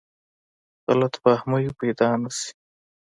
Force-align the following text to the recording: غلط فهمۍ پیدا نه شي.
غلط 0.87 1.13
فهمۍ 1.23 1.65
پیدا 1.79 2.09
نه 2.21 2.29
شي. 2.37 2.49